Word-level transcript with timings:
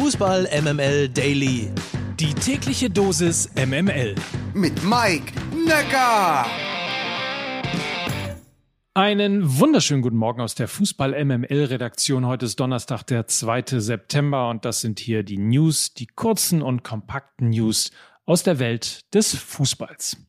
Fußball 0.00 0.48
MML 0.62 1.08
Daily. 1.08 1.72
Die 2.20 2.32
tägliche 2.32 2.88
Dosis 2.88 3.50
MML. 3.56 4.14
Mit 4.54 4.84
Mike 4.84 5.32
Necker. 5.66 6.46
Einen 8.94 9.58
wunderschönen 9.58 10.02
guten 10.02 10.16
Morgen 10.16 10.40
aus 10.40 10.54
der 10.54 10.68
Fußball 10.68 11.24
MML 11.24 11.64
Redaktion. 11.64 12.26
Heute 12.26 12.46
ist 12.46 12.60
Donnerstag, 12.60 13.02
der 13.08 13.26
2. 13.26 13.80
September 13.80 14.48
und 14.50 14.64
das 14.64 14.82
sind 14.82 15.00
hier 15.00 15.24
die 15.24 15.38
News, 15.38 15.94
die 15.94 16.06
kurzen 16.06 16.62
und 16.62 16.84
kompakten 16.84 17.50
News 17.50 17.90
aus 18.24 18.44
der 18.44 18.60
Welt 18.60 19.12
des 19.16 19.34
Fußballs. 19.34 20.27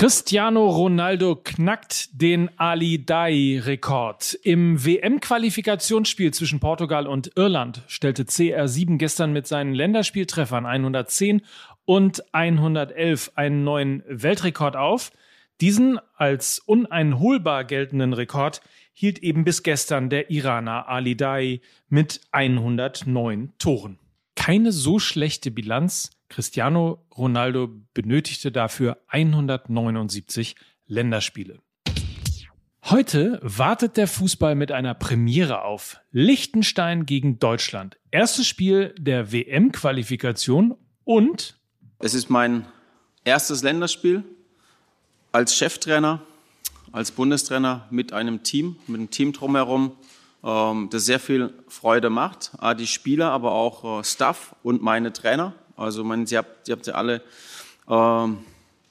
Cristiano 0.00 0.66
Ronaldo 0.66 1.36
knackt 1.36 2.08
den 2.18 2.48
Ali 2.58 3.04
Dai-Rekord. 3.04 4.32
Im 4.42 4.82
WM-Qualifikationsspiel 4.82 6.32
zwischen 6.32 6.58
Portugal 6.58 7.06
und 7.06 7.32
Irland 7.36 7.82
stellte 7.86 8.22
CR7 8.22 8.96
gestern 8.96 9.34
mit 9.34 9.46
seinen 9.46 9.74
Länderspieltreffern 9.74 10.64
110 10.64 11.42
und 11.84 12.24
111 12.32 13.32
einen 13.34 13.62
neuen 13.62 14.02
Weltrekord 14.08 14.74
auf. 14.74 15.12
Diesen 15.60 16.00
als 16.16 16.60
uneinholbar 16.60 17.64
geltenden 17.64 18.14
Rekord 18.14 18.62
hielt 18.94 19.18
eben 19.18 19.44
bis 19.44 19.62
gestern 19.62 20.08
der 20.08 20.30
Iraner 20.30 20.88
Ali 20.88 21.14
Dai 21.14 21.60
mit 21.90 22.22
109 22.32 23.52
Toren. 23.58 23.98
Keine 24.40 24.72
so 24.72 24.98
schlechte 24.98 25.50
Bilanz 25.50 26.12
Cristiano 26.30 27.04
Ronaldo 27.14 27.68
benötigte 27.92 28.50
dafür 28.50 28.96
179 29.08 30.56
Länderspiele. 30.86 31.58
Heute 32.86 33.38
wartet 33.42 33.98
der 33.98 34.08
Fußball 34.08 34.54
mit 34.54 34.72
einer 34.72 34.94
Premiere 34.94 35.60
auf. 35.60 36.00
Liechtenstein 36.10 37.04
gegen 37.04 37.38
Deutschland. 37.38 37.98
Erstes 38.10 38.46
Spiel 38.46 38.94
der 38.98 39.30
WM-Qualifikation 39.30 40.74
und 41.04 41.58
es 41.98 42.14
ist 42.14 42.30
mein 42.30 42.64
erstes 43.24 43.62
Länderspiel 43.62 44.24
als 45.32 45.54
Cheftrainer, 45.54 46.22
als 46.92 47.10
Bundestrainer 47.10 47.86
mit 47.90 48.14
einem 48.14 48.42
Team, 48.42 48.76
mit 48.86 49.00
einem 49.00 49.10
Team 49.10 49.34
drumherum, 49.34 49.92
das 50.42 51.04
sehr 51.04 51.20
viel 51.20 51.52
Freude 51.68 52.08
macht. 52.08 52.52
Die 52.78 52.86
Spieler, 52.86 53.30
aber 53.30 53.52
auch 53.52 54.00
äh, 54.00 54.04
Staff 54.04 54.54
und 54.62 54.82
meine 54.82 55.12
Trainer. 55.12 55.52
Also 55.76 56.02
man, 56.02 56.26
sie 56.26 56.38
habt, 56.38 56.66
sie 56.66 56.72
habt 56.72 56.86
ja 56.86 56.94
alle 56.94 57.22
ähm, 57.88 58.38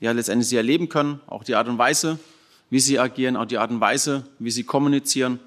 ja, 0.00 0.12
letztendlich 0.12 0.48
sie 0.48 0.56
erleben 0.56 0.88
können, 0.88 1.20
auch 1.26 1.44
die 1.44 1.54
Art 1.54 1.68
und 1.68 1.78
Weise, 1.78 2.18
wie 2.70 2.80
sie 2.80 2.98
agieren, 2.98 3.36
auch 3.36 3.44
die 3.44 3.58
Art 3.58 3.70
und 3.70 3.80
Weise, 3.80 4.26
wie 4.38 4.50
sie 4.50 4.64
kommunizieren. 4.64 5.38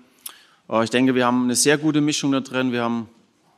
Äh, 0.69 0.83
ich 0.83 0.89
denke, 0.89 1.15
wir 1.15 1.25
haben 1.25 1.43
eine 1.43 1.55
sehr 1.55 1.77
gute 1.77 2.01
Mischung 2.01 2.31
da 2.31 2.39
drin. 2.39 2.71
Wir 2.71 2.83
haben 2.83 3.09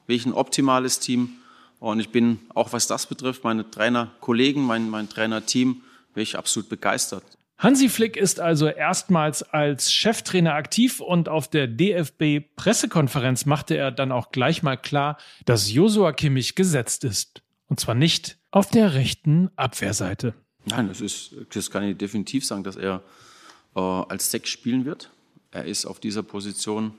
wirklich 0.07 0.25
ein 0.25 0.33
optimales 0.33 0.99
Team. 0.99 1.33
Und 1.79 1.99
ich 1.99 2.09
bin 2.09 2.39
auch, 2.53 2.73
was 2.73 2.87
das 2.87 3.05
betrifft, 3.05 3.43
meine 3.43 3.69
Trainerkollegen, 3.69 4.63
mein, 4.63 4.89
mein 4.89 5.09
Trainerteam, 5.09 5.81
bin 6.13 6.23
ich 6.23 6.37
absolut 6.37 6.69
begeistert. 6.69 7.23
Hansi 7.57 7.87
Flick 7.87 8.17
ist 8.17 8.39
also 8.39 8.67
erstmals 8.67 9.41
als 9.41 9.91
Cheftrainer 9.91 10.53
aktiv 10.53 10.99
und 10.99 11.29
auf 11.29 11.47
der 11.49 11.67
DFB-Pressekonferenz 11.67 13.45
machte 13.45 13.77
er 13.77 13.91
dann 13.91 14.11
auch 14.11 14.31
gleich 14.31 14.61
mal 14.61 14.75
klar, 14.75 15.17
dass 15.45 15.71
Josua 15.71 16.11
Kimmich 16.11 16.55
gesetzt 16.55 17.05
ist. 17.05 17.41
Und 17.67 17.79
zwar 17.79 17.95
nicht 17.95 18.37
auf 18.51 18.69
der 18.69 18.93
rechten 18.93 19.49
Abwehrseite. 19.55 20.33
Nein, 20.65 20.89
das, 20.89 20.99
ist, 20.99 21.35
das 21.53 21.71
kann 21.71 21.83
ich 21.83 21.97
definitiv 21.97 22.45
sagen, 22.45 22.63
dass 22.63 22.75
er 22.75 23.01
äh, 23.75 23.79
als 23.79 24.31
Sechs 24.31 24.49
spielen 24.49 24.85
wird. 24.85 25.09
Er 25.51 25.65
ist 25.65 25.85
auf 25.85 25.99
dieser 25.99 26.23
Position 26.23 26.93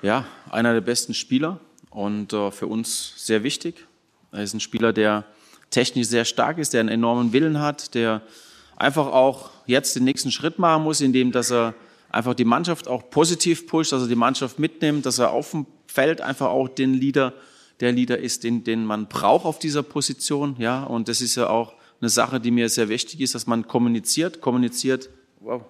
ja, 0.00 0.26
einer 0.50 0.72
der 0.72 0.80
besten 0.80 1.12
Spieler 1.12 1.60
und 1.90 2.32
äh, 2.32 2.50
für 2.50 2.66
uns 2.66 3.14
sehr 3.16 3.42
wichtig. 3.42 3.86
Er 4.32 4.42
ist 4.42 4.54
ein 4.54 4.60
Spieler, 4.60 4.92
der 4.92 5.24
technisch 5.70 6.06
sehr 6.06 6.24
stark 6.24 6.58
ist, 6.58 6.72
der 6.72 6.80
einen 6.80 6.88
enormen 6.88 7.32
Willen 7.32 7.60
hat, 7.60 7.94
der 7.94 8.22
einfach 8.76 9.06
auch 9.06 9.50
jetzt 9.66 9.96
den 9.96 10.04
nächsten 10.04 10.30
Schritt 10.30 10.58
machen 10.58 10.82
muss, 10.84 11.00
indem 11.00 11.32
dass 11.32 11.50
er 11.50 11.74
einfach 12.10 12.34
die 12.34 12.44
Mannschaft 12.44 12.88
auch 12.88 13.10
positiv 13.10 13.66
pusht, 13.66 13.92
dass 13.92 14.02
er 14.02 14.08
die 14.08 14.14
Mannschaft 14.14 14.58
mitnimmt, 14.58 15.04
dass 15.06 15.18
er 15.18 15.32
auf 15.32 15.50
dem 15.50 15.66
Feld 15.86 16.20
einfach 16.20 16.48
auch 16.48 16.68
den 16.68 16.94
Leader 16.94 17.32
der 17.80 17.92
Leader 17.92 18.18
ist, 18.18 18.44
den, 18.44 18.62
den 18.64 18.84
man 18.84 19.08
braucht 19.08 19.44
auf 19.44 19.58
dieser 19.58 19.82
Position. 19.82 20.56
Ja, 20.58 20.84
und 20.84 21.08
das 21.08 21.20
ist 21.20 21.34
ja 21.34 21.48
auch 21.48 21.74
eine 22.00 22.08
Sache, 22.08 22.40
die 22.40 22.50
mir 22.50 22.68
sehr 22.68 22.88
wichtig 22.88 23.20
ist, 23.20 23.34
dass 23.34 23.46
man 23.46 23.66
kommuniziert, 23.66 24.40
kommuniziert, 24.40 25.10
wow, 25.40 25.62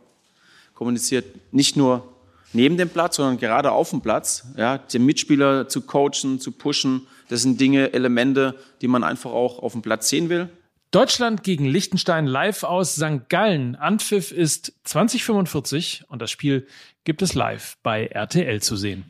kommuniziert 0.75 1.25
nicht 1.53 1.76
nur 1.76 2.06
neben 2.53 2.76
dem 2.76 2.88
Platz, 2.88 3.16
sondern 3.16 3.38
gerade 3.38 3.72
auf 3.72 3.91
dem 3.91 4.00
Platz. 4.00 4.44
Ja, 4.56 4.78
den 4.78 5.06
Mitspieler 5.06 5.69
zu 5.69 5.81
coachen, 5.82 6.41
zu 6.41 6.53
pushen, 6.53 7.06
das 7.28 7.43
sind 7.43 7.60
Dinge, 7.60 7.93
Elemente, 7.93 8.54
die 8.81 8.88
man 8.88 9.03
einfach 9.03 9.31
auch 9.31 9.60
auf 9.60 9.72
dem 9.72 9.82
Platz 9.82 10.09
sehen 10.09 10.28
will. 10.28 10.50
Deutschland 10.94 11.43
gegen 11.43 11.65
Liechtenstein 11.65 12.25
live 12.25 12.62
aus 12.62 12.94
St. 12.94 13.28
Gallen. 13.28 13.75
Anpfiff 13.75 14.31
ist 14.31 14.78
2045 14.84 16.05
und 16.06 16.22
das 16.22 16.31
Spiel 16.31 16.69
gibt 17.03 17.21
es 17.21 17.34
live 17.34 17.77
bei 17.82 18.06
RTL 18.06 18.62
zu 18.62 18.77
sehen. 18.77 19.05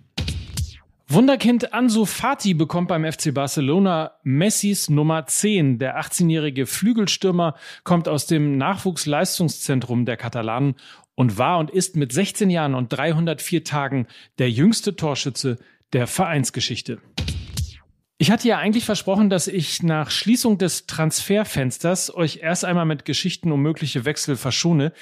Wunderkind 1.08 1.74
Ansu 1.74 2.06
Fati 2.06 2.54
bekommt 2.54 2.88
beim 2.88 3.04
FC 3.04 3.34
Barcelona 3.34 4.12
Messis 4.22 4.88
Nummer 4.88 5.26
10. 5.26 5.78
Der 5.78 6.00
18-jährige 6.00 6.64
Flügelstürmer 6.64 7.54
kommt 7.82 8.08
aus 8.08 8.24
dem 8.24 8.56
Nachwuchsleistungszentrum 8.56 10.06
der 10.06 10.16
Katalanen 10.16 10.76
und 11.14 11.36
war 11.36 11.58
und 11.58 11.70
ist 11.70 11.96
mit 11.96 12.12
16 12.12 12.48
Jahren 12.48 12.74
und 12.74 12.94
304 12.94 13.62
Tagen 13.62 14.06
der 14.38 14.50
jüngste 14.50 14.96
Torschütze 14.96 15.58
der 15.92 16.06
Vereinsgeschichte. 16.06 17.02
Ich 18.16 18.30
hatte 18.30 18.46
ja 18.46 18.58
eigentlich 18.58 18.84
versprochen, 18.84 19.28
dass 19.28 19.48
ich 19.48 19.82
nach 19.82 20.08
Schließung 20.08 20.56
des 20.56 20.86
Transferfensters 20.86 22.14
euch 22.14 22.38
erst 22.42 22.64
einmal 22.64 22.84
mit 22.84 23.04
Geschichten 23.04 23.50
um 23.50 23.60
mögliche 23.60 24.04
Wechsel 24.04 24.36
verschone. 24.36 24.92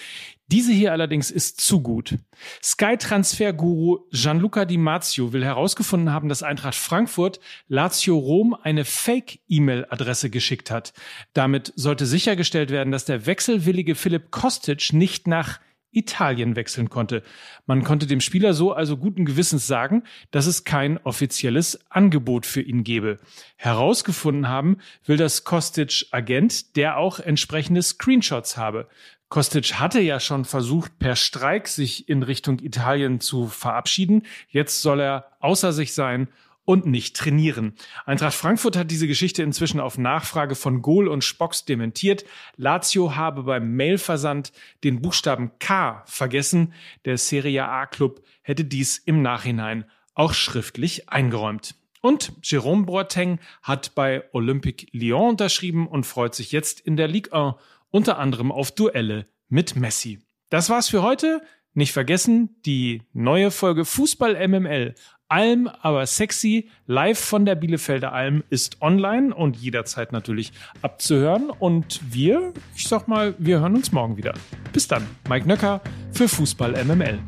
Diese 0.46 0.72
hier 0.72 0.92
allerdings 0.92 1.30
ist 1.30 1.60
zu 1.60 1.82
gut. 1.82 2.16
Sky-Transfer-Guru 2.62 4.00
Gianluca 4.12 4.64
Di 4.64 4.78
Marzio 4.78 5.34
will 5.34 5.44
herausgefunden 5.44 6.10
haben, 6.10 6.30
dass 6.30 6.42
Eintracht 6.42 6.74
Frankfurt 6.74 7.38
Lazio 7.68 8.16
Rom 8.16 8.54
eine 8.54 8.86
Fake-E-Mail-Adresse 8.86 10.30
geschickt 10.30 10.70
hat. 10.70 10.94
Damit 11.34 11.74
sollte 11.76 12.06
sichergestellt 12.06 12.70
werden, 12.70 12.92
dass 12.92 13.04
der 13.04 13.26
wechselwillige 13.26 13.94
Philipp 13.94 14.30
Kostic 14.30 14.94
nicht 14.94 15.26
nach 15.26 15.60
Italien 15.92 16.56
wechseln 16.56 16.90
konnte. 16.90 17.22
Man 17.66 17.84
konnte 17.84 18.06
dem 18.06 18.20
Spieler 18.20 18.54
so 18.54 18.72
also 18.72 18.96
guten 18.96 19.24
Gewissens 19.24 19.66
sagen, 19.66 20.02
dass 20.30 20.46
es 20.46 20.64
kein 20.64 20.98
offizielles 20.98 21.78
Angebot 21.90 22.46
für 22.46 22.62
ihn 22.62 22.82
gebe. 22.82 23.18
Herausgefunden 23.56 24.48
haben 24.48 24.78
will 25.04 25.16
das 25.16 25.44
Kostic 25.44 26.06
Agent, 26.10 26.76
der 26.76 26.96
auch 26.96 27.18
entsprechende 27.18 27.82
Screenshots 27.82 28.56
habe. 28.56 28.88
Kostic 29.28 29.74
hatte 29.80 30.00
ja 30.00 30.20
schon 30.20 30.44
versucht, 30.44 30.98
per 30.98 31.16
Streik 31.16 31.68
sich 31.68 32.08
in 32.08 32.22
Richtung 32.22 32.58
Italien 32.60 33.20
zu 33.20 33.46
verabschieden. 33.46 34.24
Jetzt 34.48 34.82
soll 34.82 35.00
er 35.00 35.26
außer 35.40 35.72
sich 35.72 35.94
sein 35.94 36.28
und 36.64 36.86
nicht 36.86 37.16
trainieren. 37.16 37.74
Eintracht 38.06 38.34
Frankfurt 38.34 38.76
hat 38.76 38.90
diese 38.90 39.06
Geschichte 39.06 39.42
inzwischen 39.42 39.80
auf 39.80 39.98
Nachfrage 39.98 40.54
von 40.54 40.82
Gohl 40.82 41.08
und 41.08 41.24
Spocks 41.24 41.64
dementiert. 41.64 42.24
Lazio 42.56 43.16
habe 43.16 43.42
beim 43.42 43.74
Mailversand 43.74 44.52
den 44.84 45.02
Buchstaben 45.02 45.52
K 45.58 46.02
vergessen. 46.06 46.72
Der 47.04 47.18
Serie 47.18 47.68
A 47.68 47.86
Club 47.86 48.22
hätte 48.42 48.64
dies 48.64 48.98
im 48.98 49.22
Nachhinein 49.22 49.84
auch 50.14 50.34
schriftlich 50.34 51.08
eingeräumt. 51.08 51.74
Und 52.00 52.32
Jérôme 52.42 52.84
Boateng 52.84 53.38
hat 53.62 53.94
bei 53.94 54.24
Olympique 54.32 54.88
Lyon 54.92 55.30
unterschrieben 55.30 55.86
und 55.86 56.04
freut 56.04 56.34
sich 56.34 56.52
jetzt 56.52 56.80
in 56.80 56.96
der 56.96 57.08
Ligue 57.08 57.32
1 57.32 57.54
unter 57.90 58.18
anderem 58.18 58.50
auf 58.50 58.72
Duelle 58.72 59.26
mit 59.48 59.76
Messi. 59.76 60.20
Das 60.50 60.68
war's 60.68 60.88
für 60.88 61.02
heute. 61.02 61.42
Nicht 61.74 61.92
vergessen, 61.92 62.56
die 62.66 63.02
neue 63.12 63.50
Folge 63.50 63.84
Fußball 63.84 64.46
MML 64.48 64.94
Alm, 65.32 65.66
aber 65.80 66.04
sexy, 66.04 66.68
live 66.86 67.18
von 67.18 67.46
der 67.46 67.54
Bielefelder 67.54 68.12
Alm 68.12 68.44
ist 68.50 68.82
online 68.82 69.34
und 69.34 69.56
jederzeit 69.56 70.12
natürlich 70.12 70.52
abzuhören. 70.82 71.48
Und 71.48 72.00
wir, 72.12 72.52
ich 72.76 72.86
sag 72.86 73.08
mal, 73.08 73.34
wir 73.38 73.60
hören 73.60 73.74
uns 73.74 73.92
morgen 73.92 74.18
wieder. 74.18 74.34
Bis 74.74 74.88
dann, 74.88 75.06
Mike 75.30 75.48
Nöcker 75.48 75.80
für 76.12 76.28
Fußball 76.28 76.84
MML. 76.84 77.18